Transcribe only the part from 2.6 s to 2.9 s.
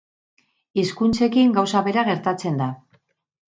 da.